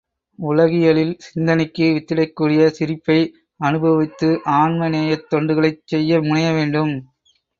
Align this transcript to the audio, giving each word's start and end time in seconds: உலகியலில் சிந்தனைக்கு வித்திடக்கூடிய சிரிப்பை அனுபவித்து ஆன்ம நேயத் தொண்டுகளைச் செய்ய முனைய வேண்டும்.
உலகியலில் 0.39 1.11
சிந்தனைக்கு 1.25 1.87
வித்திடக்கூடிய 1.89 2.69
சிரிப்பை 2.69 3.19
அனுபவித்து 3.59 4.29
ஆன்ம 4.55 4.89
நேயத் 4.89 5.29
தொண்டுகளைச் 5.31 5.81
செய்ய 5.85 6.21
முனைய 6.21 6.49
வேண்டும். 6.51 6.93